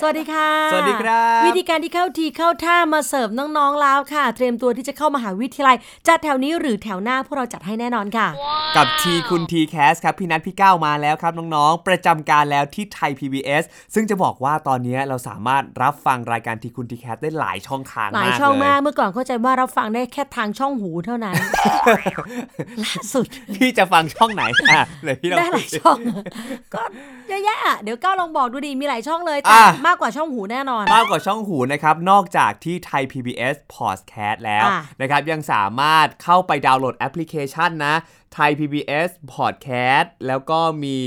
[0.00, 5.76] สวัสดีค่ะ สวัสดีครับ วิธีการที่เข้าทีเข้าท่ามาเสิร์ฟน้องๆแล้วค่ะ เตรียมตัวที่จะเข้ามหาวิทยาลัย
[6.08, 8.28] จัดแถวนี้หรือแถวหน้าพวกเราจัดให้แน่นอนค่ะ
[8.76, 21.34] กับทีคุณ TCAS ครับพี่นัทพี่ก้าวมาแล้วครับน้องๆ ประจำการแล้วที่ไทย PBS ซึ่งจะบอกว่าตอนนี้เราสามารถรับฟังรายการทีคุณ TCAS ได้หลายช่องทางหลายมากช่องเลมากเมื่อก่อนเข้าใจว่ารับฟังได้แค่ทางช่องหูเท่านั้น
[22.84, 25.98] ล่าสุดพี่จะฟังช่องไหนอะเลยพี่ลองได้หลายช่อง
[26.74, 26.82] ก็
[27.25, 37.94] เย อะแยะอะเดี๋ยวก้าวลองบอกดูดีมีหลายช่องเลยแต่อะมากกว่าช่องหูแน่นอน มากกว่าช่องหูนะครับนอกจากที่ไทย PBS Podcast แล้วอะนะครับยังสามารถเข้าไปดาวน์โหลดแอปพลิเคชันนะ
[38.34, 40.98] ไทย PBS Podcast แล้วก็มี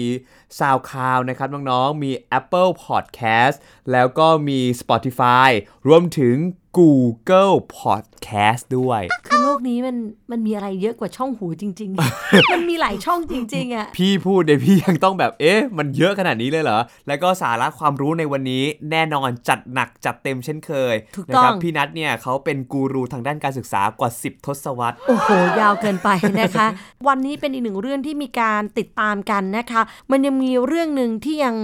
[0.59, 3.55] SoundCloud นะครับน้องๆมี Apple Podcast
[3.91, 5.49] แล้วก็มี Spotify
[5.87, 6.35] รวมถึง
[6.77, 9.95] Google Podcast ด้วย คือโลกนี้มัน
[10.31, 11.89] มันมีอะไรเยอะกว่าช่องหูจริง
[12.19, 26.09] ๆ มันมีหลายช่องจริง ๆอะ พี่พูดเดี๋ยวพี่ยังต้องแบบ เอ๊ะ มันเยอะขนาดนี้เลยเหรอ แล้วก็สาระความรู้ในวันนี้แน่นอนจัดหนักจัดเต็มเช่นเคยถูกนะต้องครับพี่นัทเนี่ยเขาเป็นกูรูทางด้านการศึกษากว่า 10 ทศวรรษ โอ้โห ยาวเกินไป
[26.41, 26.67] นะคะ
[27.07, 29.81] วันนี้เป็นอีกหนึ่งเรื่องที่มีการติดตามกันนะคะ
[30.11, 31.55] มันยังมีเรื่องหนึ่งที่ยัง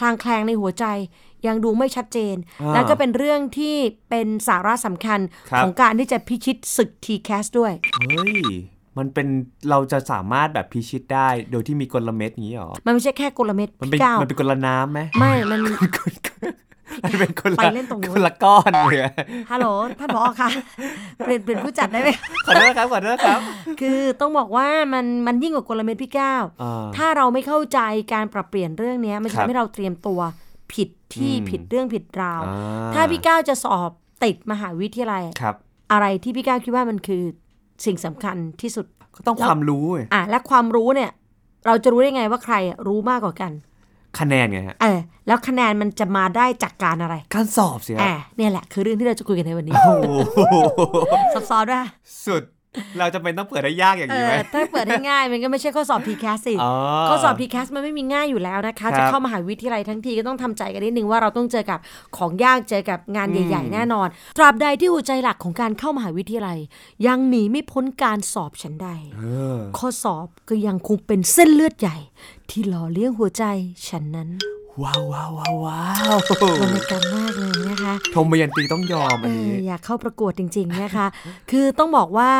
[0.04, 0.84] ลางแคลงในหัวใจ
[1.46, 3.76] ยังดูไม่ชัดเจนอ่าแล้วก็เป็นเรื่องที่
[4.10, 8.34] เป็นสาระสำคัญครับของการที่จะพิชิตศึก TCAS ด้วย เฮ้ย
[8.98, 9.28] มันเป็น
[9.70, 15.60] เราจะสามารถแบบพิชิตได้โดยที่มีกลเม็ดนี้หรอ มันไม่ใช่แค่กลเม็ดมันเป็นพี่ก้าวมันเป็นกลน้ำไหมไม่ มัน
[17.04, 18.98] มันเป็นคนไปละเล่นตรงนู้นคนละก้อนเลย
[19.50, 19.66] ฮัลโหล
[19.98, 20.48] ท่านผอคะ
[21.24, 22.08] เปลี่ยนเปลี่ยนผู้จัดได้ไหม
[22.46, 23.40] ขอโทษครับขอโทษครับ
[23.80, 27.80] คือต้องบอกว่ามันมันยิ่งกว่ากลเม็ดพี่ก้าวอ่าถ้าเราไม่เข้าใจ
[28.12, 30.20] การปรับเปลี่ยนเรื่องเนี้ยมันจะครับทำให้เราเตรียมตัว
[30.74, 32.54] ผิดที่อืมผิดเรื่องผิดราวอ่
[32.94, 33.90] ถ้าพี่ก้าวจะสอบ
[34.24, 35.54] ติดมหาวิทยาลัยครับ
[35.92, 37.22] อะไรที่พี่ก้าวคิดว่ามันคือ
[37.84, 38.86] สิ่งสำคัญที่สุด
[39.16, 41.10] ก็ต้องความรู้ไงอะและความรู้เนี่ย
[41.66, 42.54] เราจะรู้ได้ไงว่าใคร
[42.86, 43.52] รู้มากกว่ากัน
[44.18, 49.94] คะแนนไงฮะเออแล้วคะแนนมันจะมาได้จากการอะไร การสอบสิครัอะเนี่ยแหละคือเรื่องที่เราจะคุยกันในวันนี้โอ้
[50.34, 50.36] โห
[51.34, 51.86] ซับซ้อนด้วย
[52.26, 52.42] สุด
[52.98, 56.72] เราจะเป็นต้องเปิดให้ยากอย่างเอนี้อไหมถ้าเปิดให้ง่ายมันก็ไม่ใช่ข้อสอบ TCAS สิอ๋อ
[57.08, 61.78] ข้อสอบ TCAS มันไม่มีง่ายอยู่แล้วนะคะครับจะเข้ามหาวิทยาลัยทั้งทีก็ต้องทำใจกันนิดนึงว่าเราต้องเจอกับ
[62.16, 66.58] ของยากเจอกับงานใหญ่อืมๆแน่นอน ตราบใดที่หัวใจหลักของการเข้ามหาวิทยาลัย
[67.06, 69.22] ยังหนีไม่พ้นการสอบฉันใดเอ
[69.56, 71.96] อข้อสอบก็ยังคงเป็นเส้นเลือดใหญ่
[72.50, 73.44] ที่หล่อเลี้ยงหัวใจ
[73.88, 74.30] ฉันนั้น
[74.82, 75.80] ว้าวว้าวว้าวว้า
[76.16, 76.18] ว
[76.60, 81.06] วรรณกรรมมากเลยนะคะทมยันตีต้องยอมอันนี้เอออยากเข้าประกวดจริง ๆนะคะ
[81.50, 82.32] คือต้องบอกว่า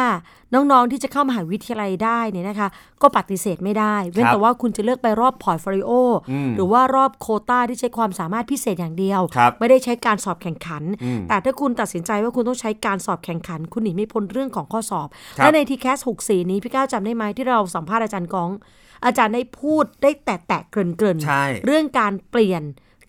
[0.54, 2.68] น้องๆที่จะเข้ามหาวิทยาลัยได้เนี่ยนะคะ
[3.02, 5.90] ก็ปฏิเสธไม่ได้ เว้นแต่ว่าคุณจะเลือกไปรอบ portfolio
[6.30, 15.08] อืมหรือว่ารอบโควต้าที่ใช้ความสามารถพิเศษอย่างเดียวครับไม่ได้ใช้การสอบแข่งขันอืมแต่ถ้าคุณตัดสินใจว่าคุณต้องใช้การสอบแข่งขัน คุณหนีไม่พ้นเรื่องของข้อสอบ
[15.38, 18.50] ครับและใน TCAS 64นี้พี่ก้าวจำได้ไหมที่เราสัมภาษณ์อาจารย์กอง
[19.04, 22.62] อาจารย์ได้พูดได้แตะแตะๆเกริ่นเกริ่นๆใช่เรื่องการเปลี่ยน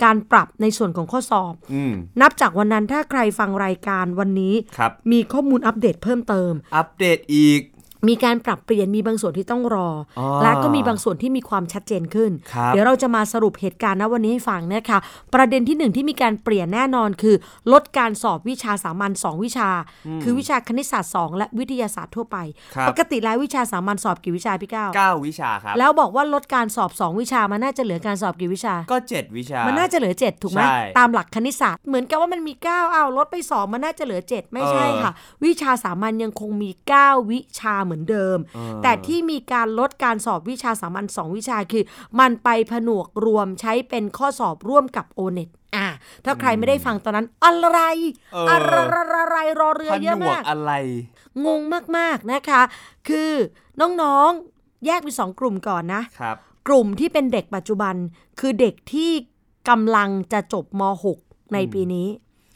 [0.03, 7.61] การปรับในส่วนของข้อสอบอืมนับจากวันนั้นถ้าใครฟังรายการวันนี้ครับมีข้อมูลอัปเดตเพิ่มเติม อัปเดตอีก
[8.07, 9.89] มีการปรับเปลี่ยนมีบางส่วนที่ต้องรอ
[10.19, 14.99] ออและก็มีบางส่วนที่มีความชัดเจนขึ้นครับเดี๋ยวเราจะมาสรุปเหตุการณ์ณวันนี้ให้ฟังนะคะ
[15.33, 17.35] ประเด็นที่หนึ่งที่มีการเปลี่ยนแน่นอนคือ
[17.73, 19.69] ลดการสอบวิชาสามัญ2วิชา
[20.23, 22.37] คือวิชาคณิตศาสตร์ 2 และวิทยาศาสตร์ทั่วไป
[22.75, 35.11] ครับปกติแล้ววิชาสามัญสอบกี่วิชาพี่ก้าวเก้าวิชาครับแล้วบอกว่าลดการสอบ 2 วิชามันน่าจะเหลือการสอบกี่วิชา ก็เจ็ดวิชา มันน่าจะเหลือ 7 ถูกไหมใช่ตามหลักคณิตศาสตร์เหมือนกับว่ามันมี 9 เอาลดไป 2 มันน่าจะเหลือ 7 ไม่ใช่เออค่ะ
[35.45, 36.69] วิชาสามัญยังคงมี
[37.01, 41.83] 9 วิชาเหมือนเดิมเออแต่ที่มีการลดการสอบวิชาสามัญ2วิชาคือ
[42.19, 45.87] มันไปผนวกรวมใช้เป็นข้อสอบร่วมกับ o n e t อะ
[46.25, 47.79] ถ้าใครไม่ได้ฟังตอนนั้นอะไร
[48.33, 48.57] เออออะ
[49.29, 50.71] ไรรอเรือผเยนอะวกมากอะไร
[51.45, 51.61] งง
[51.97, 52.61] มากๆนะคะ
[53.09, 53.31] คือ
[53.81, 56.35] น้องๆ แยกเป็นสองกลุ่มก่อนนะครับ
[56.67, 57.95] กลุ่มที่เป็นเด็กปัจจุบัน
[58.39, 59.11] คือเด็กที่
[59.69, 60.81] กำลังจะจบม
[61.19, 62.07] .6 ในปีนี้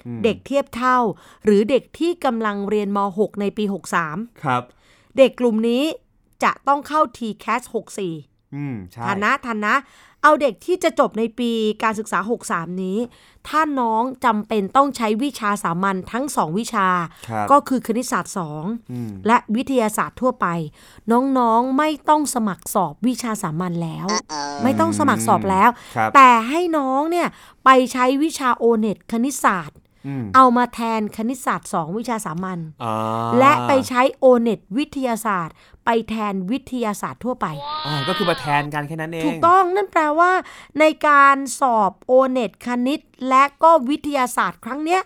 [0.05, 0.97] อืมเด็กเทียบเท่า
[1.45, 3.63] หรือเด็กที่กำลังเรียนม .6 ในปี
[4.03, 4.63] 63 ครับ
[5.17, 5.83] เด็กกลุ่มนี้
[6.43, 7.61] จะต้องเข้า TCAS
[8.09, 9.75] 64อืมใช่ทันนะทันนะ
[10.23, 11.51] เอาเด็กที่จะจบในปี
[11.83, 12.19] การศึกษา
[12.49, 12.97] 63 นี้
[13.47, 16.87] ถ้าน้องจำเป็นต้องใช้วิชาสามัญทั้งสองวิชา
[17.29, 18.33] ครับก็คือคณิตศาสตร์
[18.79, 20.47] 2 และวิทยาศาสตร์ทั่วไป
[21.11, 24.07] น้องๆไม่ต้องสมัครสอบวิชาสามัญแล้ว
[24.63, 27.27] ไม่ต้องสมัครสอบแล้วครับแต่ให้น้องเนี่ย
[27.65, 29.82] ไปใช้วิชาโอเน็ตคณิตศาสตร์อืม
[30.35, 32.93] เอามาแทนคณิตศาสตร์ 2 วิชาสามัญอ่า
[33.39, 35.55] และไปใช้โอเน็ตวิทยาศาสตร์
[35.85, 37.47] ไปแทนวิทยาศาสตร์ทั่วไป
[37.85, 40.31] อ่าก็คือมาแทนกันแค่นั้นเอง ถูกต้องนั่นแปลว่า
[40.79, 45.01] ในการสอบโอเน็ตคณิต และก็วิทยาศาสตร์ครั้งเนี้ย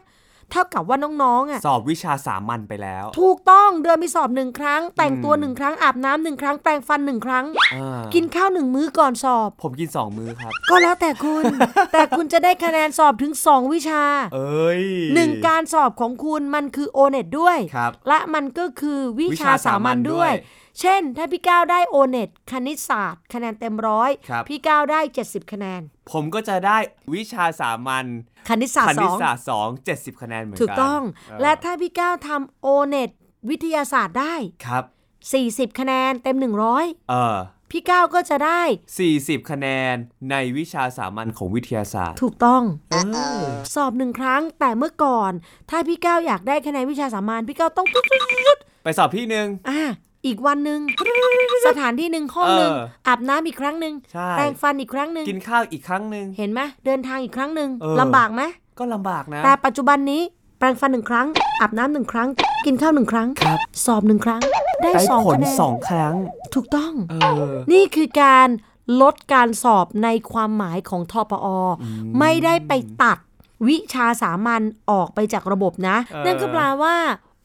[0.52, 7.46] เท่ากับว่าน้องๆอะสอบวิชาสามัญไปแล้ว ถูกต้องเดือนมีสอบหนึ่งครั้ง แต่งตัวหนึ่งครั้งอาบน้ำหนึ่งครั้งแปรงฟันหนึ่งครั้ง
[7.76, 11.44] อ่ากินข้าวหนึ่งมื้อก่อนสอบ ผมกินสองมือครับ ก็แล้วแต่คุณ
[11.94, 14.04] แต่คุณจะได้คะแนนสอบถึง 2 วิชา
[14.36, 14.84] เอ้ย
[15.16, 26.78] หนึ่งการสอบของคุณมันคือโอเน็ตด้วยครับและมันก็คือวิชาสามัญด้วยวิชาสามัญด้วยเช่น ถ้าพี่ก้าวได้โอเน็ตคณิตศาสตร์ คะแนนเต็มร้อยครับพี่ก้าวได้ 70 คะแนน ผมก็จะได้
[27.16, 28.06] วิชาสามัญ
[28.50, 33.10] คณิตศาสตคร์สณิตองศาสตร์สองเจ็ดสิบคะแนนเหมือนกัน ถูกต้องเออและถ้าพี่ก้าวทำโอเน็ต
[33.50, 34.36] วิทยาศาสตร์ได้
[34.66, 34.84] ครับ
[35.72, 36.36] 40คะแนนเต็ม
[36.74, 37.38] 100เออ
[37.72, 38.62] พี่ก้าวก็จะได้
[39.00, 39.96] สี่สิบคะแนน
[40.32, 42.96] ในวิชาสามัญของวิทยาศาสตร์ ถูกต้องเอ
[43.42, 43.44] อ
[43.76, 45.32] สอบหนึ่งครั้งแต่เมื่อก่อน
[45.70, 49.82] ถ้าพี่ก้าวอยากได้คะแนนวิชาสามัญพี่ก้าวต้องตุ๊ดตุ๊ดตุ๊ดตุ๊ดไปสอบที่หนึ่งอ่า
[50.28, 50.80] อีกวันหนึ่ง
[51.68, 58.42] สถานที่หนึ่งห้องหนึ่งเอออาบน้ำอีกครั้งหนึ่งใช่แปรงฟันอีกครั้งหนึ่งกินข้าวอีกครั้งหนึ่งเห็นไหมเดินทางอีกครั้งหนึ่งเออลำบากไหม
[58.80, 60.22] ก็ลำบากนะ แต่ปัจจุบันนี้
[60.60, 61.28] แปรงฟันหนึ่งครั้ง
[61.62, 62.30] อาบน้ำหนึ่งครั้ง
[62.66, 64.42] กินข้าวหนึ่งครั้งครับสอบหนึ่งครั้ง
[64.82, 66.14] ได้ได้สองผลคะแนนสองครั้ง
[66.54, 68.48] ถูกต้องเออนี่คือการ
[69.02, 71.58] ลดการสอบในความหมายของทปออ
[72.20, 72.74] ไม่ได้ไป
[73.04, 73.18] ตัด
[73.68, 76.96] วิชาสามัญออกไปจากระบบนะเออนั่นก็แปลว่า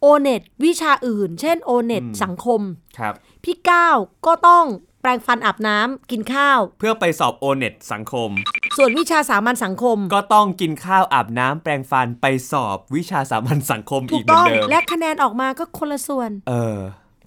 [0.03, 2.61] โอเน็ตวิชาอื่น เช่นโอเน็ตสังคม
[2.99, 3.15] ครับ
[3.45, 3.97] พี่ก้าว
[4.27, 4.65] ก็ต้อง
[5.01, 8.31] แปรงฟันอาบน้ำกินข้าว เพื่อไปสอบโอเน็ตสังคม
[8.77, 16.79] ส่วนวิชาสามัญสังคม ก็ต้องกินข้าวอาบน้ำแปรงฟันไปสอบวิชาสามัญสังคมถูอีกกเหมือต้อนงเดิมและคะแนนออกมาก็คนละส่วน เออ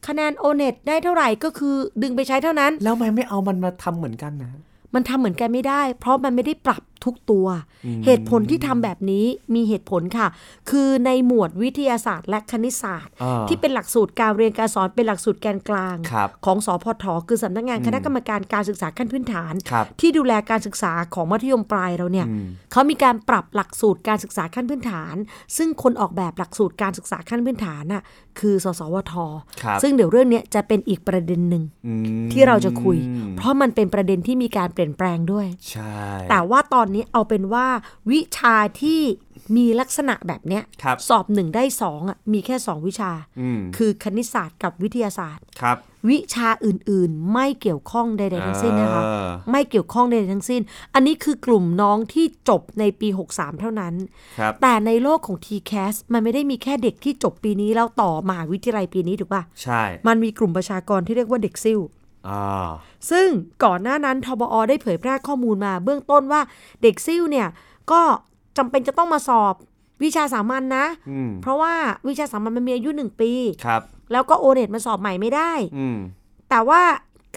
[0.08, 4.52] คะแนนโอเน็ตได้เท่าไหร่ก็คือดึงไปใช้เท่านั้น แล้วทำไมไม่เอามันมาทำเหมือนกันนะ
[4.94, 7.48] มันทำเหมือนกันไม่ได้ เพราะมันไม่ได้ปรับ ทุกตัว
[8.06, 9.26] เหตุผลที่ทำแบบนี้
[9.56, 10.28] มีเหตุผลค่ะ
[10.70, 25.16] คือในหมวดวิทยาศาสตร์ และคณิตศาสตร์อ่าที่เป็นหลักสูตรการเรียนการสอนเป็นหลักสูตรแกนกลางครับของสพทคือสำนักงานคณะกรรมการการศึกษาขั้นพื้นฐานครับที่ดูแลการศึกษาของมัธยมปลายเราเนี่ยอืมเขามีการปรับหลักสูตรการศึกษาขั้นพื้นฐาน
[25.58, 28.04] ซึ่งคนออกแบบหลักสูตรการศึกษาขั้นพื้นฐานน่ะ
[28.40, 29.14] คือสสวท
[29.64, 31.94] ครับซึ่งเดี๋ยวเรื่องเนี้ยจะเป็นอีกประเด็นหนึ่งอื
[32.26, 32.98] มที่เราจะคุย
[33.38, 36.00] เพราะมันเป็นประเด็นที่มีการเปลี่ยนแปลงด้วยใช่
[36.30, 37.68] แต่ว่าตอนนี้เอาเป็นว่า
[38.12, 39.02] วิชาที่
[39.58, 45.78] มีลักษณะแบบเนี้ยครับสอบหนึ่งได้สองอะมีแค่สองวิชาอืมคือคณิตศาสตร์กับวิทยาศาสตร์ครับ
[46.10, 50.62] วิชาอื่นๆ ไม่เกี่ยวข้องใดๆทั้งสิ้นนะคะอ่าไม่เกี่ยวข้องใดๆทั้งสิ้น
[50.94, 53.94] อันนี้คือกลุ่มน้องที่จบในปี 63 เท่านั้น
[54.40, 62.05] ครับแต่ในโลกของ TCAS มันไม่ได้มีแค่เด็กที่จบปีนี้แล้วต่อมหาวิทยาลัยปีนี้ถูกปะใช่ มันมีกลุ่มประชากรที่เรียกว่าเด็กซิ่วอ่า
[63.10, 63.28] ซึ่ง
[63.64, 66.42] ก่อนหน้านั้นทบอได้เผยแพร่ข้อมูลมา เบื้องต้นว่า
[66.82, 67.48] เด็กซิ่วเนี่ย
[67.92, 68.02] ก็
[68.58, 69.54] จำเป็นจะต้องมาสอบ
[70.04, 71.74] วิชาสามัญนะอืมเพราะว่า
[72.08, 73.32] วิชาสามัญมันมีอายุหนึ่งปี
[73.66, 73.82] ครับ
[74.12, 75.98] แล้วก็โอเน็ตมาสอบใหม่ไม่ได้อืม
[76.50, 76.82] แต่ว่า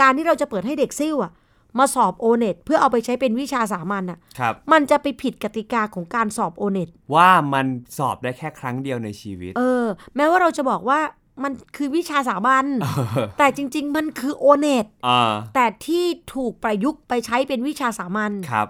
[0.00, 1.32] การที่เราจะเปิดให้เด็กซิ่วอะ
[1.79, 7.67] มาสอบโอเน็ตเพื่อเอาไปใช้เป็นวิชาสามัญอะครับมันจะไปผิดกติกาของการสอบโอเน็ตว่ามัน
[7.99, 9.85] สอบได้แค่ครั้งเดียวในชีวิต เออ
[10.17, 11.00] แม้ว่าเราจะบอกว่า
[11.43, 12.67] มันคือวิชาสามัญ
[13.38, 16.05] แต่จริง ๆ มันคือโอเน็ตอ่าแต่ที่
[16.35, 18.69] ถูกประยุกต์ไปใช้เป็นวิชาสามัญครับ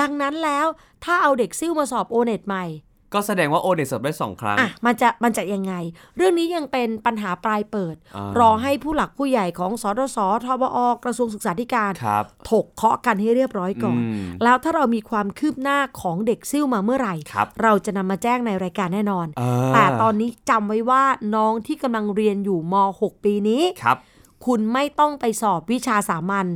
[0.00, 0.66] ดังนั้นแล้ว
[1.04, 2.64] ถ้าเอาเด็กซิ่วมาสอบโอเน็ตใหม่
[3.14, 5.74] ก็แสดงว่าโอเน็ตสอบได้สองครั้ง อะมันจะมันจะยังไง
[6.16, 21.02] เรื่องนี้ยังเป็นปัญหาปลายเปิดอ่ารอให้ผู้หลักผู้ใหญ่ของสทศทบอกระทรวงศึกษาธิการครับถกเคาะกันให้เรียบร้อยก่อนอืมแล้วถ้าเรามีความคืบหน้าของเด็กซิ่วมาเมื่อไหร่ครับเราจะนำมาแจ้งในรายการแน่นอนอ่าแต่ตอนนี้จำไว้ว่า
[21.34, 23.98] น้องที่กำลังเรียนอยู่ม .6 ปีนี้ครับ
[24.46, 26.46] คุณไม่ต้องไปสอบวิชาสามัญ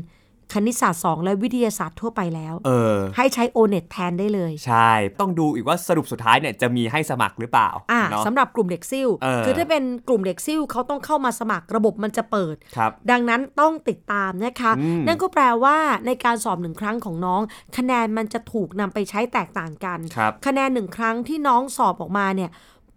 [0.52, 4.90] คณิตศาสตร์2และวิทยาศาสตร์ทั่วไปแล้ว เออ ให้ใช้โอเน็ตแทนได้เลย ใช่
[5.20, 17.40] ต้องดูอีกว่าสรุปสุดท้ายเนี่ยจะมีให้สมัครหรือเปล่าอ่าเนาะสำหรับกลุ่มเด็กซิ่วเออ คือถ้าเป็นกลุ่มเด็กซิ่วเขาต้องเข้ามาสมัครระบบมันจะเปิด ครับ ดังนั้นต้องติดตามนะคะ อืม นั่นก็แปลว่าในการสอบหนึ่งครั้งของน้อง
[17.76, 22.50] คะแนนมันจะถูกนำไปใช้แตกต่างกัน ครับ คะแนนหนึ่งครั้งที่น้องสอบออกมาเนี่ย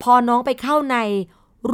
[0.04, 0.98] พอน้องไปเข้าใน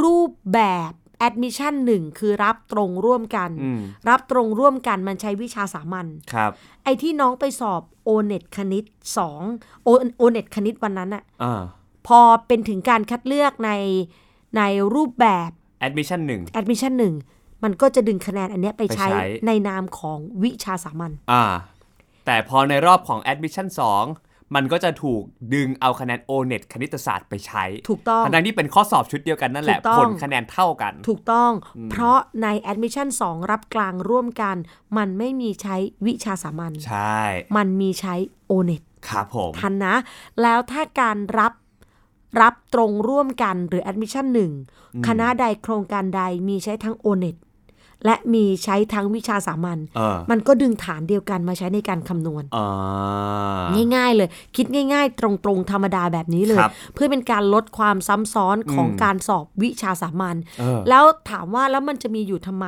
[0.01, 0.91] รูปแบบ
[1.27, 6.51] admission 1คือรับตรงร่วมกันอืมรับตรงร่วมกันมันใช้วิชาสามัญครับ
[6.83, 8.85] ไอ้ที่น้องไปสอบ o n e t คณิต
[9.41, 9.89] 2 o
[10.21, 11.61] o n e t คณิตวันนั้นอะอ่า
[12.07, 13.71] พอเป็นถึงการคัดเลือกใน
[14.57, 14.61] ใน
[14.95, 15.49] รูปแบบ
[15.87, 16.93] admission หนึ่ง admission
[17.27, 21.43] 1มันก็จะดึงคะแนนอันเนี้ยไปใช้ไปใช้ในนามของวิชาสามัญอ่า
[22.25, 24.07] แต่พอในรอบของ Admission 2มัน
[24.71, 25.21] ก็จะถูก
[25.53, 31.51] ดึงเอาคะแนน O-NET คณิตศาสตร์ไปใช้ ถูกต้องทั้งที่เป็นข้อสอบชุดเดียวกันนั่นแหละถูกต้องผลคะแนนเท่ากัน ถูกต้อง
[31.91, 34.55] เพราะใน Admission 2 รับกลางร่วมกัน
[34.97, 37.19] มันไม่มีใช้วิชาสามัญใช่
[37.57, 38.15] มันมีใช้
[38.51, 39.93] O-NET ครับผมทันนะ
[40.41, 41.53] แล้วถ้าการรับ
[42.41, 44.25] รับตรงร่วมกันหรือ Admission
[44.67, 47.35] 1 คณะใดโครงการใดมีใช้ทั้ง O-NET
[48.05, 62.67] และมีใช้ทั้งวิชาสามัญเออมันก็ดึงฐานเดียวกันมาใช้ในการคำนวณอ่าง่ายๆเลย คิดง่าย ๆ ตรงๆ ธรรมดาแบบนี้เลยครับเพื่อเป็นการลดความซ้ำซ้อนของอืมการสอบวิชาสามัญเออแล้วถามว่าแล้วมันจะมีอยู่ทำไม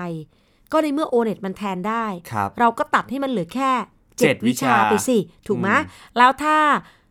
[0.72, 3.72] ก็ในเมื่อโอเน็ตมันแทนได้ครับเราก็ตัดให้มันเหลือแค่
[4.18, 7.03] เจ็ด7วิชาวิชาไปสิ ถูกไหมอืมแล้วถ้าเอ่อ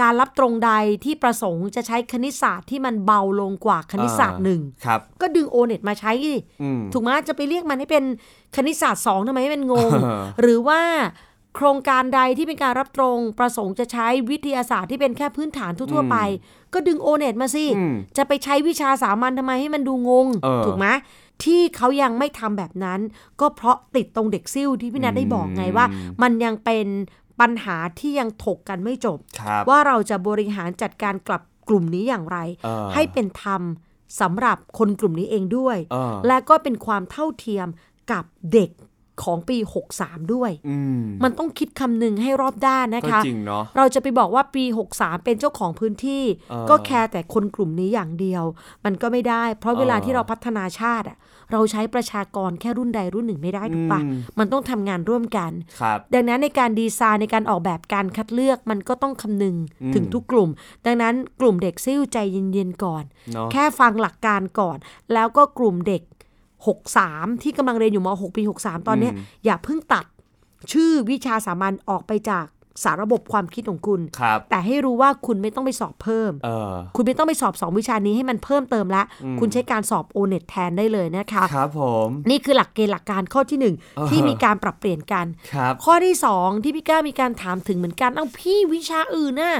[0.00, 0.72] การรับตรงใด
[1.04, 8.04] ที่ประสงค์จะใช้คณิตศาสตร์ที่มันเบาลงกว่าคณิตศาสตร์หนึ่งครับก็ดึงโอเน็ตมาใช้ดิอืมถูกไหมจะไปเรียกมันให้เป็น
[8.56, 10.80] คณิตศาสตร์สองทำไมให้มันงงเออหรือว่า
[11.54, 16.16] โครงการใดที่เป็นการรับตรงประสงค์จะใช้วิทยาศาสตร์ที่เป็นแค่พื้นฐานทั่วๆไป
[16.74, 20.86] ก็ดึงโอเน็ตมาสิอืมจะไปใช้วิชาสามัญทำไมให้มันดูงงเออถูกไหม
[21.44, 23.00] ที่เขายังไม่ทำแบบนั้น
[23.40, 25.86] ก็เพราะติดตรงเด็กซิ่วที่พี่นัทได้บอกไงว่า
[26.22, 26.86] มันยังเป็น
[27.40, 33.62] ปัญหาที่ยังถกกันไม่จบครับว่าเราจะบริหารจัดการกับกลุ่มนี้อย่างไรเออให้เป็นธรรม
[34.20, 37.66] สำหรับคนกลุ่มนี้เองด้วยเออและก็เป็นความเท่าเทียม
[38.12, 38.70] กับเด็ก
[39.22, 39.56] ของปี
[39.94, 48.44] 63 ด้วยอืมมันต้องคิดคำนึงให้รอบด้านนะก็คะจริงเนาะเราจะไปบอกว่าปี 63 เป็นเจ้าของพื้นที่เออก็แคร์แต่คนกลุ่มนี้อย่างเดียว
[48.84, 51.18] มันก็ไม่ได้ เพราะเวลาเออที่เราพัฒนาชาติอะ
[51.52, 60.50] เราใช้ประชากรแค่รุ่นใดรุ่นหนึ่งไม่ได้ถูกปะอืมมันต้องทำงานร่วมกันครับดังนั้นในการดีไซน์ในการออกแบบการคัดเลือกมันก็ต้องคำนึงอืมถึงทุกกลุ่ม
[60.86, 63.04] ดังนั้นกลุ่มเด็กซิ่วใจเย็นๆก่อน
[63.34, 64.78] เนาะแค่ฟังหลักการก่อน
[65.12, 66.02] แล้วก็กลุ่มเด็ก
[66.64, 70.04] 63 ที่กำลังเรียนอยู่ม 6 ปี 63 ตอนเนี้ยอืมอย่าเพิ่งตัด
[70.72, 72.46] ชื่อวิชาสามัญออกไปจาก
[72.84, 79.02] สารระบบความคิดของคุณครับแต่ให้รู้ว่าคุณไม่ต้องไปสอบเพิ่มเออคุณไม่ต้องไปสอบ 2 วิชานี้ให้มันเพิ่มเติมละ
[79.40, 89.54] คุณใช้การสอบ o n e t แทนได้เลยนะคะครับผมนี่คือหลักเกณฑ์หลักการข้อที่หนึ่งเออที่มีการปรับเปลี่ยนกันครับข้อที่สองที่พี่ก้ามีการถามถึงเหมือนกัน เอ้าพี่วิชาอื่นน่ะ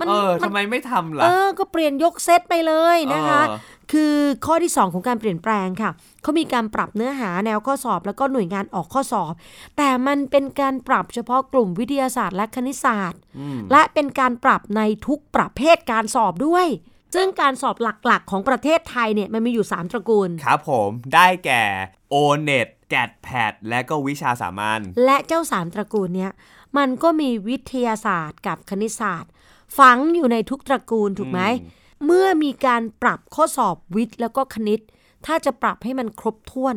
[0.00, 3.58] มันเออมันทำไมไม่ทำเอล่ะอก็เปลี่ยนยกเซตไปเลยนะคะเออ
[3.92, 4.14] คือ
[4.46, 5.90] ข้อที่ 2 ของการเปลี่ยนแปลงค่ะ
[6.22, 9.32] เขามีการปรับเนื้อหาแนวข้อสอบแล้วก็หน่วยงานออกข้อสอบ
[9.76, 13.20] แต่มันเป็นการปรับเฉพาะกลุ่มวิทยาศาสตร์และคณิตศาสตร์
[13.72, 16.66] และเป็นการปรับในทุกประเภทการสอบด้วย
[17.14, 17.76] ซึ่งการสอบ
[18.06, 21.62] หลักๆ ของประเทศไทยเนี่ยมันมีอยู่ 3 ตระกูล ครับผม ได้แก่
[22.12, 26.32] O-NET แกดแพดและก็วิชาสามัญ และเจ้าสามตระกูลเนี้ย
[26.78, 29.30] มันก็มีวิทยาศาสตร์กับคณิตศาสตร์
[29.78, 31.40] ฝังอยู่ในทุกตระกูลถูกไหม
[32.04, 34.80] เมื่อมีการปรับข้อสอบวิทย์แล้วก็คณิต
[35.26, 36.76] ถ้าจะปรับให้มันครบถ้วน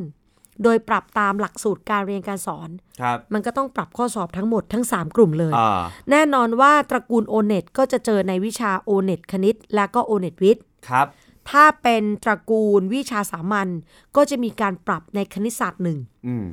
[0.64, 2.70] โดยปรับตามหลักสูตรการเรียนการสอน
[3.02, 5.82] ครับมันก็ต้องปรับข้อสอบทั้งหมดทั้ง 3 กลุ่มเลยอ่า
[6.12, 10.36] แน่นอนว่าตระกูล o n e t ก็จะเจอในวิชา o n e t คณิต และก็ o n e t
[10.44, 11.08] วิทย์ครับ
[11.50, 13.68] ถ้าเป็นตระกูลวิชาสามัญ
[14.16, 16.46] ก็จะมีการปรับในคณิตศาสตร์หนึ่งอืม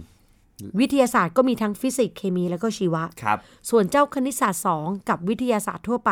[0.81, 3.39] วิทยาศาสตร์ก็มีทั้งฟิสิกส์เคมีแล้วก็ชีวะครับ
[3.71, 6.11] ส่วนเจ้าคณิตศาสตร์ 2 กับวิทยาศาสตร์ทั่วไป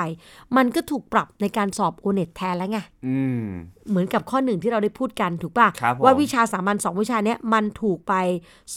[0.57, 3.45] มันก็ถูกปรับในการสอบโอเน็ตแทนแล้วไงอืม
[3.91, 8.15] เหมือนกับข้อหนึ่งที่เราได้พูดกันถูกป่ะครับผมว่าวิชาสามัญสองวิชาเนี้ยมันถูกไป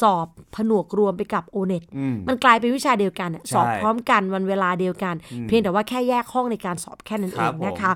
[0.02, 5.16] สอบผนวกรวมไปกับโอเน็ตอืมมันกลายเป็นวิชาเดียวกันอะใช่สอบพร้อมกันวันเวลาเดียวกัน
[5.48, 7.92] เพียงแต่ว่าแค่แยกห้องในการสอบแค่นั้นคเอรับงผมนะคะ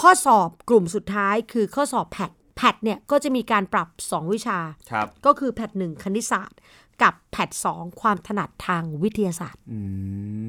[0.00, 4.58] ข้อสอบกลุ่มสุดท้ายคือข้อสอบแพทแพทเนี่ยก็จะมีการปรับ 2 วิชา
[4.90, 6.58] ครับก็คือแพทหนึ่งคณิตศาสตร์
[7.02, 9.78] กับแพทสองความถนัดทางวิทยาศาสตร์อื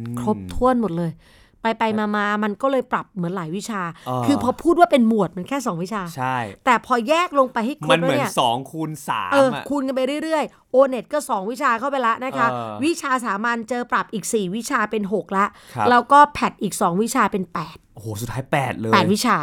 [0.02, 1.14] มครบถ้วนหมดเลย
[1.64, 17.96] ไปไปมามามันก็เลยปรับเหมือนหลายวิชาอ่าคือพอพูดว่าเป็นหมวดมันแค่ 2 วิชา ใช่ แต่พอแยกลงไปให้ครมับนแล้เหวมือนเนี่ยสองคูณสามเอออะคูณกันไปเรื่อยๆ โอเน็ตก็ 2 วิชาเข้าไปละนะคะเออวิชาสามัญเจอปรับอีก 4 วิชาเป็น 6 ละครับแล้วก็แพทอีก 2 วิชาเป็น 8
[17.96, 19.38] โอ้โห สุดท้ายแปดเลย 8 วิชา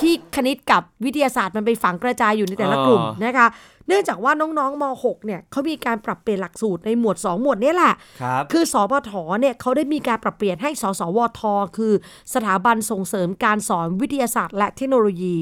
[0.00, 3.48] ที่คณิตกับวิทยาศาสตร์มันไปฝังกระจายอยู่ในแต่ละกลุ่มเออนะคะ
[3.88, 11.40] เนื่องจากว่าน้องๆม .6 เนี่ยเขามีการปรับเปลี่ยนหลักสูตรในหมวด 2 หมวดเนี้แหละครับคือสพทเนี่ยเขาได้มีการปรับเปลี่ยนให้สสวท
[11.76, 11.92] คือ
[12.34, 15.36] สถาบันส่งเสริมการสอนวิทยาศาสตร์ และเทคโนโลยี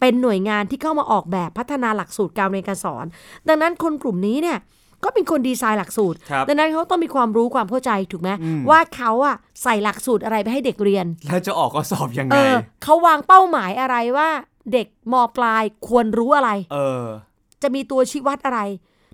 [0.00, 3.04] เป็นหน่วยงานที่เข้ามาออกแบบพัฒนาหลักสูตรการเรียนการสอน
[3.48, 4.58] ดังนั้นคนกลุ่มนี้เนี่ย
[5.04, 8.30] ก็เป็นคนดีไซน์หลักสูตรครับดังนั้นเขาต้องมีความรู้ความเข้าใจถูกไหม
[8.70, 14.28] ว่าเขาอะใส่หลักสูตรอะไรไปให้เด็กเรียน แล้วจะออกข้อสอบยังเอไงอเขาวางเป้าหมายอะไรว่า
[14.72, 17.04] เด็กมปลายควรรู้อะไร เออ
[17.62, 18.60] จะมีตัวชี้วัดอะไร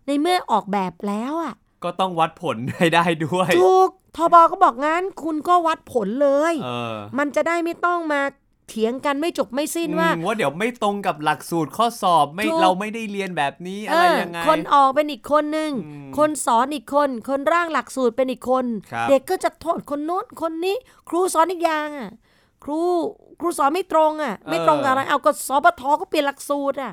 [0.06, 8.20] ในเมื่อออกแบบแล้วอะก็ต้องวัดผลให้ได้ด้วยถูกทบก็บอกงั้น คุณก็วัดผลเลยเออมันจะได้ไม่ต้องมา
[8.68, 20.76] เถียงกันไม่จบไม่สิ้นว่าอืมว่าเดี๋ยวไม่ตรงกับหลักสูตรข้อสอบไม่ถูกเราไม่ได้เรียนแบบนี้อะไรยังไงเออคนออกเป็นอีกคนหนึ่งอืมคนสอนอีกคน คนร่างหลักสูตรเป็นอีกคนครับเด็กก็จะโทษคนโน้นคนนี้
[21.08, 22.10] ครูสอนอีกอย่างอะ
[22.64, 22.80] ครู
[23.40, 26.92] ครูสอนไม่ตรงอะ ไม่ตรงกับอะไร เอาก็สอบทอก็เปลี่ยนหลักสูตรอะ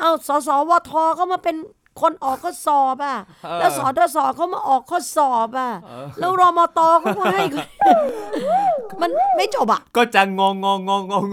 [0.00, 1.56] เอาสอสอวทก็มาเป็น
[2.00, 3.18] คนออกข้อสอบอะ
[3.58, 5.72] แล้วสอทศเขามาออกข้อสอบอะ
[6.18, 7.44] แล้วรอมตเขามาให้
[9.00, 11.24] มันไม่จบอะ ก็จะงงงงงงง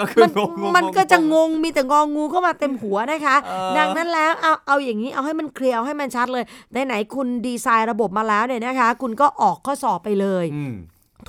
[0.00, 3.36] ก็คืองงมันก็จะงงมีแต่งงงูเข้ามาเต็มหัวนะคะ
[3.78, 10.44] ดังนั้นแล้วเอาเอาอย่างนี้เอาให้มันเคลียร์ให้มันชัดเลยไหนไหนคุณดีไซน์ระบบมาแล้วเนี่ยนะคะ คุณก็ออกข้อสอบไปเลย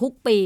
[0.02, 0.38] ทุกปี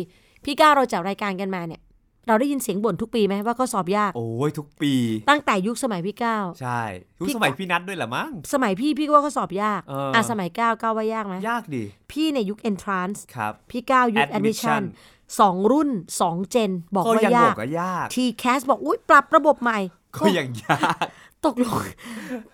[0.45, 1.81] พี่ก้าวเราจัดรายการกันมาเนี่ย
[2.27, 4.93] เราได้ยินเสียงบ่นทุกปีไหมว่าข้อสอบยาก โอ้ยทุกปี
[5.29, 6.81] ตั้งแต่ยุคสมัยพี่ก้าวใช่
[7.19, 15.89] ทุกพี่สมัยพี่นัดด้วยเหรอมั้งสมัยพี่พี่ก็ว่าข้อสอบยากเอออะสมัยก้าวก้าวว่ายากไหมยากดิพี่ในยุค entrance ครับพี่ก้าวยุค Admission admission สองรุ่น
[16.21, 19.79] สองเจน บอกก็ว่ายังบยาอกกว่ายาก T cast บอกอุ้ยปรับระบบใหม่
[20.17, 21.05] ก็ยังยาก
[21.45, 21.79] ตกลง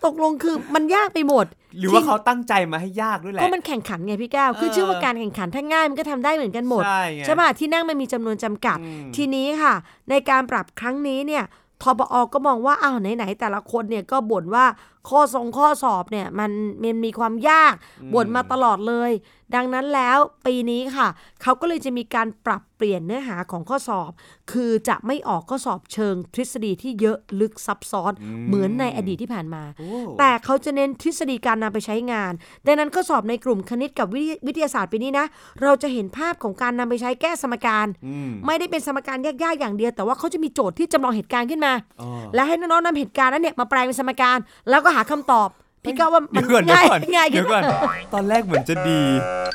[0.05, 1.45] ตกลงคือมันยากไปหมด
[1.79, 9.73] หรือว่าที่เขาตั้งใจมาให้ยากด้วยแหละก็มันแข่งขันไงพี่ก้าวคือเออชื่อว่าการแข่งขันถ้าง่ายมันก็ทำได้เหมือนกันหมดใช่ไงใช่ป่ะที่นั่งมันมีจำนวนจำกัดอืมทีนี้ค่ะ
[10.09, 11.43] ในการปรับครั้งนี้เนี่ย
[11.81, 14.65] ทบอก็มองว่าอ้าวไหนๆแต่ละคนเนี่ยก็บ่นว่า
[15.09, 16.51] ข้อทรงข้อสอบเนี่ยมัน
[16.83, 17.73] มันมีความยาก
[18.13, 19.11] บ่นมาตลอดเลย
[19.55, 21.07] ดังนั้นแล้วปีนี้ค่ะ
[21.41, 24.11] เขาก็เลยจะมีการปรับเปลี่ยนเนื้อหาของข้อสอบ
[24.51, 28.11] คือจะไม่ออกข้อสอบเชิงทฤษฎีที่เยอะลึกซับซ้อน
[28.47, 32.33] เหมือนในอดีตที่ผ่านมาโอ้แต่เขาจะเน้นทฤษฎีการนำไปใช้งาน
[32.65, 35.25] ดังนั้นข้อสอบในกลุ่มคณิตกับวิทยวิทยาศาสตร์ปีนี้นะ
[35.61, 44.37] เราจะเห็นภาพของการนำไปใช้แก้สมการอืมไม่ได้เป็นสมการยากๆอย่างเดียว แต่ว่าเขาจะมีโจทย์ที่จำลองเหตุการณ์ขึ้นมาอ๋อและให้น้องๆนำเหตุการณ์นั้นเนี่ยมาแปลงเป็นสมการ
[44.69, 45.49] แล้วก็หาคำตอบ
[45.85, 47.63] พี่ก็ว่ามัเดี๋นยวก่อนเดี๋ยวง่ายก่อนง่ายเดี๋ยวก่อน
[48.13, 49.01] ตอนแรกเหมือนจะดี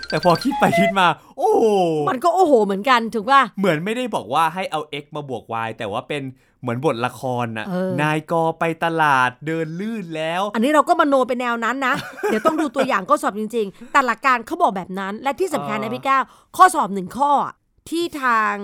[0.09, 1.07] แต่พอคิดไปคิดมา
[1.39, 1.65] โอ้โห
[2.11, 6.23] มันก็โอ้โหเหมือนกันถูกป่ะเหมือนไม่ได้บอกว่าให้เอา x มาบวก y แต่ว่าเป็น
[6.61, 11.95] เหมือนบทละครน่ะเออนายกไปตลาดเดินลื่นแล้ว อันนี้เราก็มโนเป็นแนวนั้นนะ
[12.25, 16.23] เดี๋ยวต้องดูตัวอย่างข้อสอบจริงๆ แต่หลักการเขาบอกแบบนั้น และที่สำคัญนะเออพี่ก้าว
[16.57, 17.33] ข้อสอบหนึ่งข้อ
[17.91, 18.55] ที่ทาง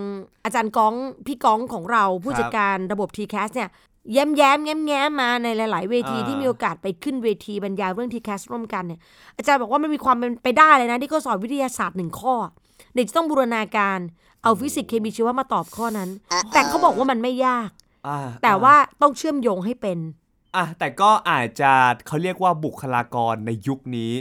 [0.45, 0.95] อาจารย์ก้อง
[1.27, 3.71] พี่ก้องของเราผู้จัดการระบบ TCAS เนี่ย
[4.13, 9.01] แย้มแย้มแง้มแง้มมาในหลาย ๆ เวทีที่มีโอกาสไปขึ้นเวทีบรรยายเรื่อง TCAS ร่วมกันเนี่ย
[9.37, 12.35] อาจารย์บอกว่ามันมีความเป็นไปได้เลยนะ ที่ข้อสอบวิทยาศาสตร์หนึ่งข้อ
[12.95, 13.99] เด็กจะต้องบูรณาการ
[14.43, 16.11] เอาฟิสิกส์เคมีชีวะมาตอบข้อนั้น
[16.53, 17.69] แต่เขาบอกว่ามันไม่ยาก
[18.07, 19.99] อ่าแต่ว่าต้องเชื่อมโยงให้เป็น
[20.57, 21.73] อะแต่ก็อาจจะ
[22.07, 24.13] เขาเรียกว่าบุคลากรในยุคนี้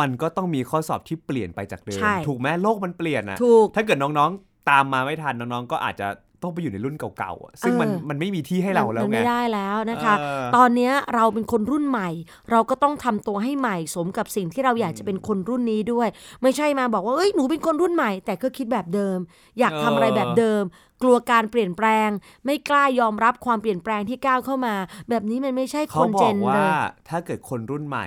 [0.00, 6.08] มันก็ต้องมีข้อสอบที่เปลี่ยนไปจากเดิมใช่ถูกไหมโลกมันเปลี่ยนอะถูกถ้าเกิดน้องๆตามมาไม่ทันน้องๆก็อาจจะ
[6.42, 12.08] ต้องไปอยู่ในรุ่นเก่าๆอะซึ่งมันเออมันไม่มีที่ให้เราแล้วมันไงไม่ได้แล้วนะคะเออตอนเนี้ยเราเป็นคนรุ่นใหม่
[12.50, 16.08] เราก็ต้องทำตัวให้ใหม่สมกับสิ่งที่เราอยากจะเป็นคนรุ่นนี้ด้วย
[16.42, 19.18] ไม่ใช่มาบอกว่าเอ้ยหนูเป็นคนรุ่นใหม่ แต่ก็คิดแบบเดิม
[19.58, 20.62] อยากทำอะไรแบบเดิม
[21.02, 22.08] กลัวการเปลี่ยนแปลง
[22.44, 24.74] ไม่กล้ายอมรับความเปลี่ยนแปลงที่ก้าวเข้ามา
[25.08, 26.68] แบบนี้มันไม่ใช่คเขานบเจอกนว่าเลย
[27.08, 28.06] ถ้าเกิดคนรุ่นใหม่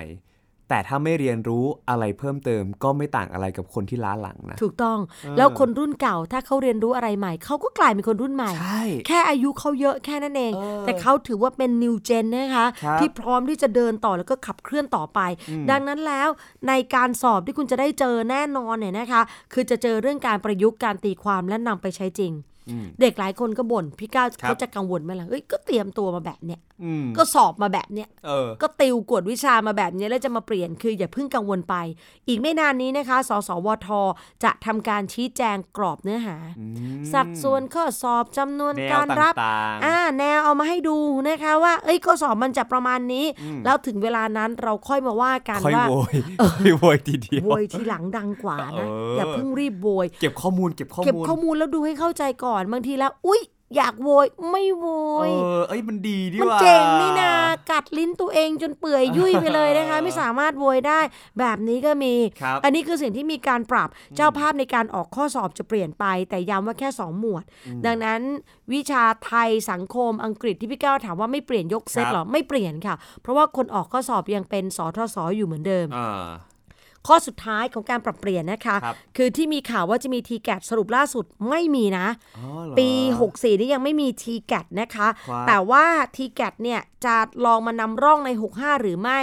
[0.68, 4.98] แต่ถ้าไม่เรียนรู้อะไรเพิ่มเติม ก็ไม่ต่างอะไรกับคนที่ล้าหลังนะถูกต้อง
[5.36, 15.20] แล้วคนรุ่นเก่าถ้าเขาเรียนรู้อะไรใหม่เขาก็กลายเป็นคนรุ่นใหม่ใช่แค่อายุเขาเยอะแค่นั้นเองเออแต่เขาถือว่าเป็น new gen นะคะครับที่พร้อมที่จะเดินต่อแล้วก็ขับเคลื่อนต่อไป
[15.70, 16.28] ดังนั้นแล้ว
[16.68, 22.55] ในการสอบที่คุณจะได้เจอแน่นอนเนี่ยนะคะ คือจะเจอเรื่องการประยุกต์การตีความและนำไปใช้จริงอืม
[23.00, 31.74] เด็กหลายคนก็บ่นพี่ก้าวครับเขาจะกังวลไหมล่ะเอ้ยก็เตรียมตัวมาแบบเนี้ยอืมก็สอบมาแบบเนี้ยเออก็ติวกวดวิชามาแบบนี้แล้วจะมาเปลี่ยนคืออย่าเพิ่งกังวลไป
[32.28, 33.88] อีกไม่นานนี้นะคะ สสวท
[34.44, 36.36] จะทำการชี้แจงกรอบเนื้อหา
[37.12, 40.96] สัดส่วนข้อสอบจำนวนแนวการรับต่างๆอ่าแนวเอามาให้ดู
[41.28, 43.26] นะคะว่า เอ้ยข้อสอบมันจะประมาณนี้
[43.64, 53.42] แล้วถึงเวลานั้นเราค่อยมาว่ากันค่อยว่าโวยค่อยโวยทีเดียวโวยทีหลังดังกว่านะเออออย่าเพิ่งรีบโวยเก็บข้อมูลเก็บข้อเก็บมูลข้อมูลแล้วดูให้เข้าใจก่อนบางทีแล้ว อุ๊ย
[53.76, 54.86] อยากโวยไม่โว
[55.18, 57.32] เอยอเอ้ยมันดีดีมันว่าเจ๋งนี่นา
[57.70, 61.00] กัดลิ้นตัวเองจนเปื่อยยุ่ยไปเลยนะคะ ไม่สามารถโวยได้
[61.38, 67.44] แบบนี้ก็มีครับอันนี้คือสิ่งที่มีการปรับเจ้าภาพในการออกข้อสอบจะเปลี่ยนไป แต่ย้ำว่าแค่ 2 หมวด
[67.86, 68.20] ดังนั้น
[68.72, 76.28] วิชาไทยสังคมอังกฤษที่พี่ก้าวถามว่าไม่เปลี่ยนยกเซตครับหรอไม่เปลี่ยนค่ะ เพราะว่าคนออกข้อสอบยังเป็นสทศอยู่เหมือนเดิมอ่า
[77.06, 82.06] ข้อสุดท้ายของการปรับเปลี่ยนนะคะครับคือที่มีข่าวว่าจะมี t ีแกสรุปล่าสุดไม่มีนะ
[82.38, 82.88] อ๋อเหรอปี
[83.24, 85.84] 64 นี่ยังไม่มี t ีแกนะคะครับแต่ว่า
[86.16, 89.20] t ีแกเนี่ยจะลองมานำร่องใน 65 หรือไม่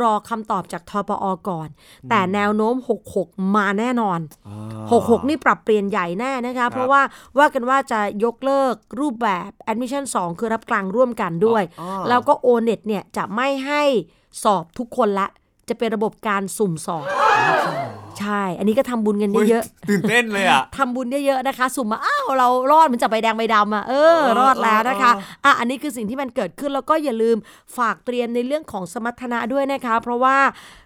[0.00, 1.68] รอคำตอบจากทปอก่อน
[2.10, 2.74] แต่แนวโน้ม
[3.14, 7.02] 66 มาแน่นอนอ่า66 นี่ปรับเปลี่ยนใหญ่แน่นะคะเพราะว่า
[7.38, 13.82] ว่ากันว่าจะยกเลิกรูปแบบ admission 2 คือรับกลางร่วมกันด้วยอ๋อแล้วก็ o n e t เนี่ยจะไม่ให้
[14.42, 15.26] สอบทุกคนละ
[15.68, 17.06] จะเป็นระบบการสุ่มสอบ
[18.20, 27.36] ใช่ อันนี้ก็ทำบุญกันฮ้เยอะตื่นเต้นเลยอะๆทำบุญเยอะๆนะคะ สุ่มมาอ้าวเรารอดมันจะใบแดงใบดำอะเออเออ รอดแล้วนะคะเออเอออะอันนี้คือสิ่งที่มันเกิดขึ้นแล้วก็อย่าลืม
[27.76, 30.38] ฝากเตรียมในเรื่องของสมรรถนะด้วยนะคะ เพราะว่า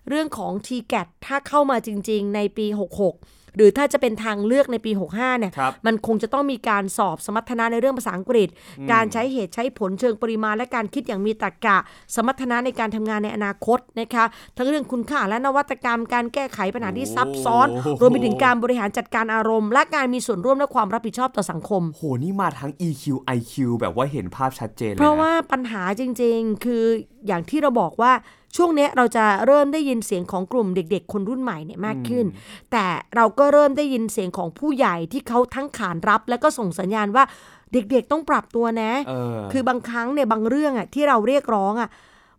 [0.09, 8.49] เรื่องของ t g a t ถ้าเข้ามาจริง ๆ ในปี 66 หรือถ้าจะเป็นทางเลือกในปี 65เนี่ยครับมันคงจะต้องมีการสอบสมรรถนะในเรื่องภาษาอังกฤษ
[8.93, 11.77] การใช้เหตุใช้ผลเชิงปริมาณ และการคิดอย่างมีตรรกะ
[12.15, 14.25] สมรรถนะในการทำงานในอนาคตนะคะ
[14.57, 23.05] ทั้งเรื่องคุณค่าและนวัตกรรม การแก้ไขปัญหาที่ซับซ้อนโอ้โหรวมไปถึงการบริหารจัดการอารมณ์ และการมีส่วนร่วมและความรับผิดชอบต่อสังคมโหนี่มาทั้ง EQ
[23.37, 26.85] IQ แบบว่าเห็นภาพชัดเจนเลยเพราะนว่าปัญหาจริง ๆ คือ
[27.27, 28.13] อย่างที่เราบอกว่า
[28.57, 32.27] ช่วงเนี้ยเราจะเริ่มได้ยินเสียงของกลุ่มเด็ก ๆ คนรุ่นใหม่เนี่ยมากขึ้น
[32.73, 37.25] แต่เราก็เริ่มได้ยินเสียงของผู้ใหญ่ที่เขาทั้งขานรับ แล้วก็ส่งสัญญาณว่า
[37.73, 41.91] เด็กๆต้องปรับตัวนะเออคือบางครั้งเนี่ยบางเรื่องอะที่เราเรียกร้องอะ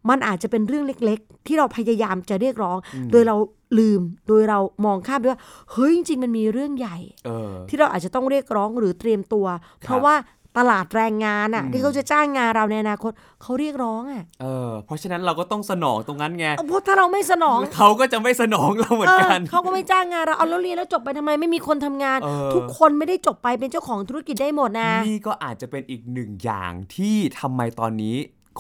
[0.10, 2.78] มันอาจจะเป็นเรื่องเล็กๆ ที่เราพยายามจะเรียกร้อง
[3.12, 3.36] โดยเรา
[3.80, 5.40] ลืม โดยเรามองข้ามไปว่า
[5.72, 9.46] เฮ้ยจริงๆมันมีเรื่องใหญ่เออที่เราอาจจะต้องเรียกร้องหรือเตรียมตัว
[9.82, 10.16] เพราะว่า
[10.58, 13.12] ตลาดแรงงานอะ ที่เขาจะจ้างงานเราในอนาคต
[13.42, 28.16] เขาเรียกร้องอะเออเพราะฉะนั้นเราก็ต้องสนองตรงนั้นไงเอาเพราะถ้าเราไม่สนองเขาก็จะไม่สนองเราเหมือนกันเออเขาก็ไม่จ้างงานเราเอาแล้วเรียนแล้วจบไปทำไมไม่มีคนทำงานเออทุกคนไม่ได้จบไปเป็นเจ้าของธุรกิจได้หมดนะนี่ก็อาจจะเป็นอีกหนึ่งอย่างที่ทำไมตอนนี้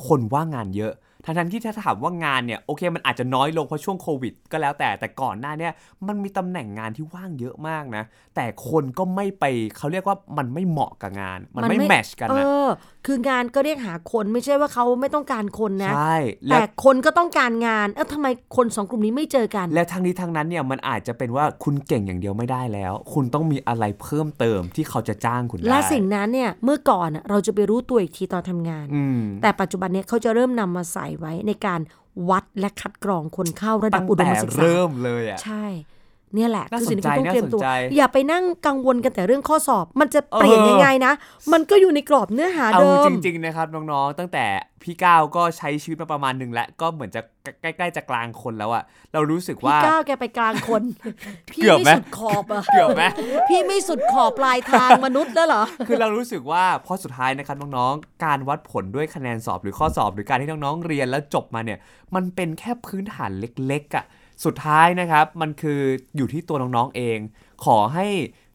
[0.07, 0.93] คนว่างงานเยอะ
[1.25, 5.73] ทั้งทั้งๆที่ถ้าถามว่างานเนี่ยโอเคมันอาจจะน้อยลงเพราะช่วงโควิด ก็แล้วแต่แต่ก่อนหน้าเนี่ย
[6.07, 8.03] มันมีตำแหน่งงานที่ว่างเยอะมากนะ
[8.35, 9.45] แต่คนก็ไม่ไป
[9.77, 12.67] เขาเรียกว่ามันไม่เหมาะกับงาน มันไม่แมทชกันเอนะอ
[13.05, 31.81] คืองานก็เรียกหาคนไม่ใช่ว่าเขาไม่ต้องการคนนะใช่และแต่คนก็ต้องการงานเออทำไมคนสองกลุ่มนี้ไม่เจอกัน และทั้งนี้ทั้งนั้นเนี่ยมันอาจจะเป็นว่าคุณเก่งอย่างเดียวไม่ได้แล้ว คุณต้องมีอะไรเพิ่มเติมที่เขาจะจ้างคุณได้และสิ่งนั้นเนี่ยเมื่อก่อนอะเราจะไปรู้ตัวอีกทีตอนทำงานอืมแต่ปัจจุบันเนี่ยเขาจะเริ่มนำมาใส่ไว้ในการ
[32.29, 35.65] วัดและคัดกรองคนเข้าระดับตั้งอุดแต่มศึกษาเริ่มเลยอะใช่
[36.35, 41.13] เนี่ยแหละน่าคือสิ่งที่คุณต้องสนใจเตรียมตัวน่าสนใจอย่าไปนั่งกังวลกันแต่เรื่องข้อสอบ มันจะเปลี่ยนเออยังไงนะ
[41.53, 44.45] มันก็อยู่ในกรอบเนื้อหาเอาเดิมจริงๆนะครับน้องๆ ตั้งแต่
[44.83, 47.21] พี่ก้าวก็ใช้ชีวิตมาประมาณหนึ่งแล้ว ก็เหมือนจะ
[47.61, 50.83] ใกล้ๆจะกลางคนแล้วอะเรารู้สึกพี่ว่าก้าวแกไปกลางคน
[51.51, 53.03] พี่เกือบไหมไม่สุดขอบอะเกือบไหม
[53.49, 61.79] พี่ไม่สุดขอบปลายทางมนุษย์แล้วเหรอ คือเรารู้สึกว่าพอสุดท้ายนะครับน้องๆ การวัดผลด้วยคะแนนสอบหรือข้อสอบ หรือการที่น้องๆเรียนแล้วจบมาเนี่ย
[62.15, 64.05] มันเป็นแค่พื้นฐานเล็กๆอะ
[64.45, 65.81] สุดท้ายนะครับมันคือ
[66.17, 67.17] อยู่ที่ตัวน้องๆเอง
[67.65, 68.07] ขอให้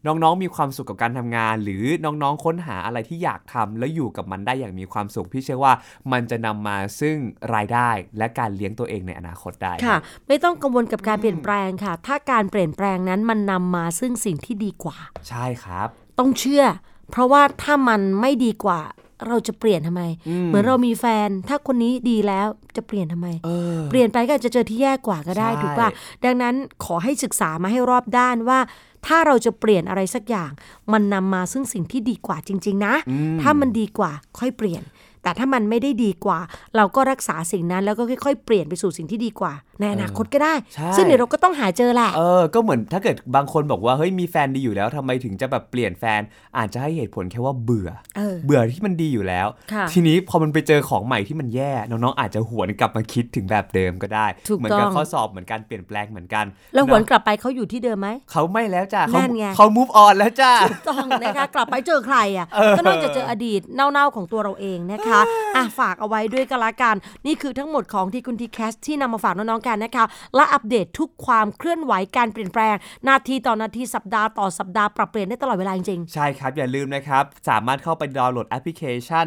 [0.06, 5.72] น้องๆมีความสุขกับการทำงาน หรือน้องๆค้นหาอะไรที่อยากทำแล้วอยู่กับมันได้อย่างมีความสุข พี่เชื่อว่า
[6.12, 7.16] มันจะนำมาซึ่ง
[7.54, 9.96] รายได้และการเลี้ยงตัวเองในอนาคตได้ค่ะ
[10.28, 16.64] ไม่ต้องกังวลกับการเปลี่ยนแปลงค่ะ ถ้าการเปลี่ยนแปลงนั้นมันนำมาซึ่งสิ่งที่ดีกว่า ใช่ครับ ต้องเชื่อ
[17.10, 18.80] เพราะว่าถ้ามันไม่ดีกว่า
[19.26, 20.02] เราจะเปลี่ยนทำไม
[20.46, 25.88] เหมือนเรามีแฟน ถ้าคนนี้ดีแล้วจะเปลี่ยนทำไมเออเปลี่ยนไปก็อาจจะเจอที่แย่กว่าก็ได้ใช่ถูกป่ะ
[26.24, 28.58] ดังนั้นขอให้ศึกษามาให้รอบด้านว่า
[29.06, 30.50] ถ้าเราจะเปลี่ยนอะไรสักอย่าง
[30.92, 32.94] มันนำมาซึ่งสิ่งที่ดีกว่าจริง ๆ นะ
[33.42, 34.82] ถ้ามันดีกว่าค่อยเปลี่ยน
[35.26, 36.38] แต่ถ้ามันไม่ได้ดีกว่า
[36.76, 46.20] เราก็รักษาสิ่งนั้นแล้วก็ค่อยๆ เปลี่ยนไปสู่สิ่งที่ดีกว่า ในอนาคตก็ได้ใช่ซึ่งเดี๋ยวเราก็ต้องหาเจอแหละเออก็เหมือนถ้าเกิดบางคนบอกว่าเฮ้ยมีแฟนดีอยู่แล้วทำไมถึงจะแบบเปลี่ยนแฟน
[46.58, 60.52] อาจจะให้เหตุผลแค่ว่าเบื่อเออเบื่อที่มันดีอยู่แล้วค่ะทีนี้พอมันไปเจอของใหม่ที่มันแย่น้องๆอาจจะหวนกลับมาคิดถึงแบบเดิมก็ได้ถูกเหมือนกับต้องข้อสอบเหมือนการเปลี่ยนแปลงเหมือนกัน แล้วหวนเอะกลับไปเขาอยู่ที่เดิมไหมเขาไม่แล้วจ้ะเขานั่นไงเขา move on แล้วจ้า
[60.88, 65.15] ต้องนะคะกลับไปเจอใครอะก็นอกจากเจออดีตเน่าๆของตัวเราเองนะคะ
[65.56, 72.76] อะฝากเอาไว้ด้วยกันละกัน นี่คือทั้งหมดของที่คุณทีแคสที่นำมาฝากน้องๆกันนะคะ และอัปเดตทุกความเคลื่อนไหวการเปลี่ยนแปลง
[73.08, 79.26] นาทีต่อนาทีสัปดาห์ต่อสัปดาห์ปรับเปลี่ยนได้ตลอดเวลาจริงใช่ครับ อย่าลืมนะครับ สามารถเข้าไปดาวน์โหลดแอปพลิเคชัน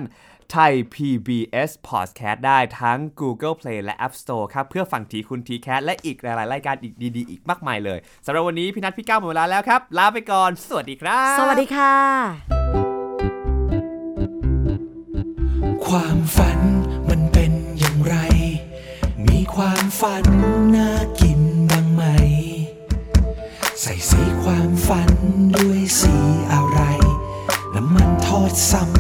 [0.52, 12.89] ไทย PBS Podcast ได้ทั้ง Google Play และ App Store ครับ เพื่อฟังทีคุณทีแคสและอีกหลายๆ รายการอีกดีๆ อีกมากมายเลยสำหรับวันนี้พี่นัทพี่ก้าวหมดเวลาแล้วครับ ลาไปก่อน สวัสดีครับๆสวัสดีค่ะ
[15.90, 16.60] ความฝัน
[17.10, 18.16] มันเป็นอย่างไร
[19.28, 20.26] มีความฝัน
[20.76, 22.04] น่ากินบ้างไหม
[23.82, 25.12] ใส่สีความฝัน
[25.58, 26.16] ด้วยสี
[26.54, 26.82] อะไร
[27.76, 28.99] น้ำมันทอดซ้ำ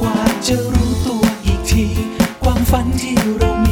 [0.00, 1.86] กว่าจะรู้ตัวอีกที
[2.42, 3.66] ความฝันที่เราม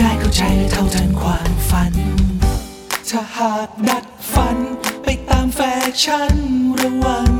[0.00, 1.94] ได้เข้าใจและเท่าทันความฝัน
[3.08, 4.56] ถ้าหากดัดฝัน
[5.04, 5.60] ไปตามแฟ
[6.02, 6.36] ชั่น
[6.80, 7.39] ระวัง